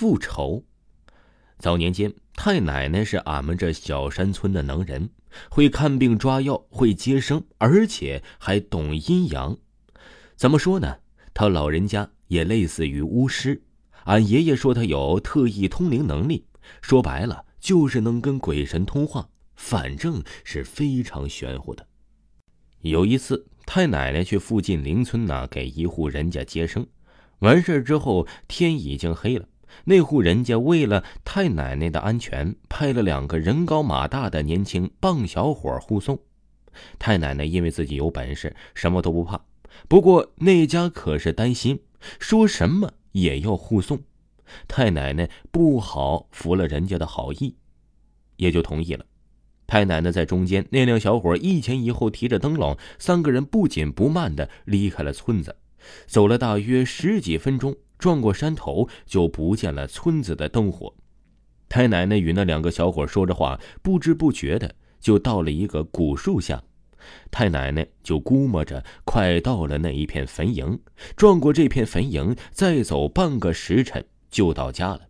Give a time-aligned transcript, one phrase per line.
[0.00, 0.64] 复仇。
[1.58, 5.10] 早年间，太奶奶是俺们这小山村的能人，
[5.50, 9.58] 会看病抓药，会接生，而且还懂阴阳。
[10.36, 11.00] 怎么说呢？
[11.34, 13.62] 他老人家也类似于巫师。
[14.04, 16.46] 俺爷爷说他有特异通灵能力，
[16.80, 21.86] 说白了就是能跟鬼神通话，反正是非常玄乎的。
[22.80, 26.86] 有一次，太奶奶去附近邻村那给一户人家接生，
[27.40, 29.46] 完事之后天已经黑了。
[29.84, 36.18] 那户人家为了太奶奶的安全，派了两个人高马大的年轻棒小伙护送。
[36.98, 39.40] 太奶奶因为自己有本事，什么都不怕。
[39.88, 41.80] 不过那家可是担心，
[42.18, 44.00] 说什么也要护送。
[44.66, 47.56] 太奶奶不好服了人家的好意，
[48.36, 49.04] 也就同意了。
[49.66, 55.54] 太奶奶在中间，那辆小伙一前一后提着灯笼，三个人不紧不慢的离开了村子，
[56.06, 57.76] 走了大约十几分钟。
[58.00, 60.92] 转过山头，就不见了村子的灯火。
[61.68, 66.60] 太奶奶与那两个小伙说着话，不知不觉的就到了一个古树下。
[67.30, 70.78] 太奶奶就估摸着快到了那一片坟茔，
[71.16, 75.00] 转过这片坟茔，再走半个时辰就到家了。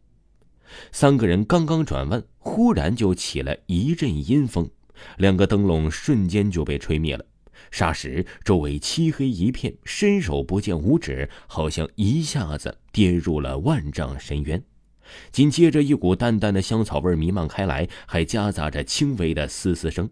[0.92, 4.70] 三个人刚刚转弯，忽然就起了一阵阴风，
[5.16, 7.24] 两个灯笼瞬间就被吹灭了。
[7.70, 14.62] 霎时，周围漆黑一片，伸手不见五指，好像一下子跌入了万丈深渊。
[15.32, 20.08] 紧接着，一股淡淡的香草味弥漫开来，还夹杂着轻微的嘶嘶声。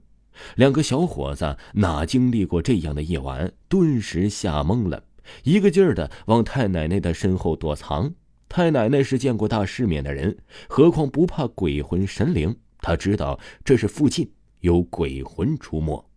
[0.57, 5.05] 两个小伙子哪经历过这样的夜晚，顿时吓懵了，
[5.43, 8.13] 一个劲儿的往太奶奶的身后躲藏。
[8.49, 10.39] 太奶奶是见过大世面的人，
[10.69, 12.57] 何况不怕鬼魂神灵？
[12.81, 16.08] 她知道这是附近有鬼魂出没。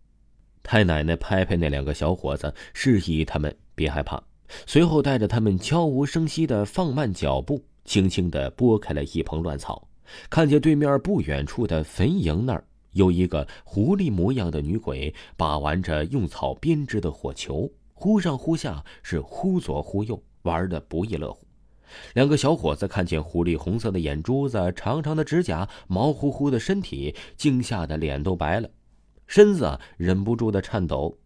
[0.62, 4.22] 太奶奶拍拍那两个小伙子，示意他们别害怕，
[4.66, 9.88] 随后带着他们悄无声息地放慢脚步，轻轻地拨开了一蓬乱草。
[10.28, 21.46] 看见对面不远处的坟茔那儿有一个狐狸模样的女鬼，把玩着用草编织的火球，忽上忽下，是忽左忽右，玩得不亦乐乎。
[22.14, 28.68] 两个小伙子看见狐狸红色的眼珠子、长长的指甲、毛乎乎的身体，惊吓得脸都白了。
[29.32, 31.18] 身子啊忍不住的颤抖。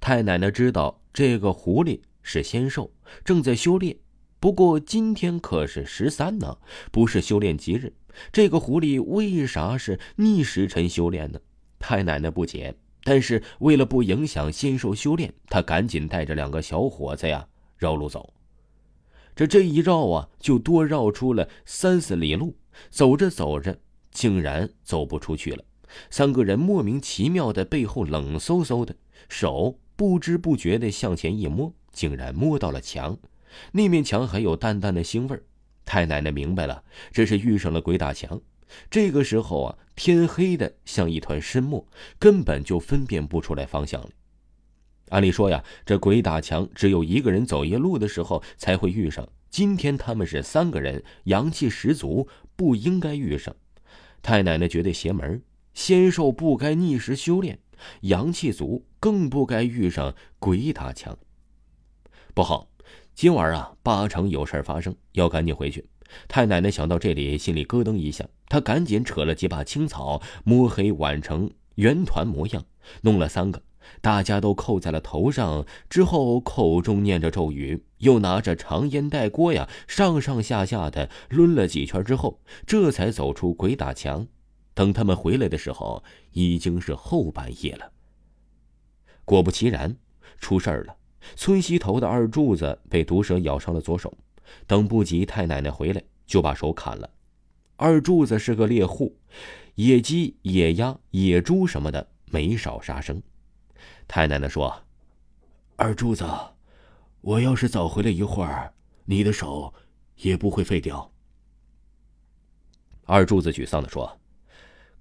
[0.00, 2.90] 太奶奶知道这个狐狸是仙兽，
[3.24, 3.96] 正在修炼。
[4.40, 6.58] 不过今天可是十三呢，
[6.90, 7.92] 不是修炼吉日。
[8.32, 11.38] 这个狐狸为啥是逆时辰修炼呢？
[11.78, 12.74] 太奶奶不解。
[13.04, 17.46] 但是为了不影响仙兽修炼，她赶紧带着两个小伙子呀
[17.76, 18.34] 绕路走。
[19.36, 22.56] 这这一绕啊，就多绕出了三四里路。
[22.90, 23.78] 走着走着，
[24.10, 25.62] 竟然走不出去了。
[26.10, 28.94] 三个人莫名其妙的背后冷飕飕的，
[29.28, 33.18] 手不知不觉的向前一摸，竟然摸到了墙。
[33.72, 35.42] 那面墙还有淡淡的腥味儿。
[35.84, 38.40] 太奶奶明白了，这是遇上了鬼打墙。
[38.88, 41.86] 这个时候啊，天黑的像一团深墨，
[42.18, 44.08] 根本就分辨不出来方向来。
[45.10, 49.28] 按理说呀，这鬼打墙只有一个人走夜路的时候才会遇上。
[49.50, 52.26] 今天他们是三个人，阳气十足，
[52.56, 53.54] 不应该遇上。
[54.22, 55.42] 太奶奶觉得邪门
[55.74, 57.58] 仙兽不该逆时修炼，
[58.02, 61.18] 阳气足更不该遇上鬼打墙。
[62.34, 62.68] 不好，
[63.14, 65.86] 今晚啊，八成有事发生，要赶紧回去。
[66.28, 72.64] 太奶奶想到这里，心里咯噔一下，她赶紧扯了几把青草，摸黑挽成圆团模样，
[73.00, 73.62] 弄了三个，
[74.02, 75.64] 大家都扣在了头上。
[75.88, 84.26] 之后口中念着咒语，又拿着长烟袋锅呀，上上下下的抡了几圈之后，这才走出鬼打墙。
[84.74, 86.02] 等他们回来的时候，
[86.32, 87.92] 已经是后半夜了。
[89.24, 89.96] 果不其然，
[90.38, 90.96] 出事儿了。
[91.36, 94.12] 村西头的二柱子被毒蛇咬伤了左手，
[94.66, 97.08] 等不及太奶奶回来，就把手砍了。
[97.76, 99.16] 二柱子是个猎户，
[99.76, 103.22] 野鸡、野鸭、野猪什么的没少杀生。
[104.08, 104.82] 太奶奶说
[105.76, 106.24] ：“二柱子，
[107.20, 108.74] 我要是早回来一会儿，
[109.04, 109.72] 你的手
[110.16, 111.12] 也不会废掉。”
[113.06, 114.18] 二柱子沮丧的说。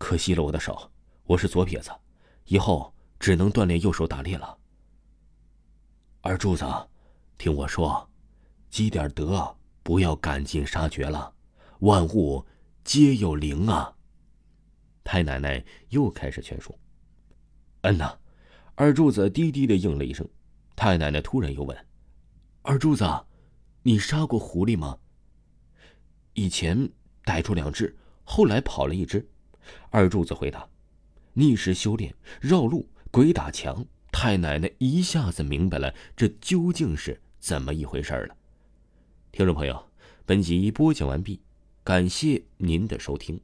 [0.01, 0.91] 可惜了我的手，
[1.25, 1.91] 我是左撇子，
[2.45, 4.57] 以后只能锻炼右手打猎了。
[6.21, 6.65] 二柱子，
[7.37, 8.09] 听我说，
[8.71, 11.31] 积点德，不要赶尽杀绝了。
[11.81, 12.43] 万物
[12.83, 13.95] 皆有灵啊。
[15.03, 16.75] 太奶奶又开始劝说。
[17.81, 18.17] 嗯呐，
[18.73, 20.27] 二柱子低低的应了一声。
[20.75, 21.77] 太奶奶突然又问
[22.63, 23.05] ：“二柱子，
[23.83, 24.97] 你杀过狐狸吗？”
[26.33, 26.89] 以前
[27.23, 29.30] 逮住两只，后来跑了一只。
[29.89, 30.67] 二柱子回答
[31.33, 38.35] ：“逆时修炼，绕路，鬼打墙。”太奶奶一下子明白了，这究竟是怎么一回事了。
[39.31, 39.87] 听众朋友，
[40.25, 41.39] 本集播讲完毕，
[41.83, 43.39] 感谢您的收听。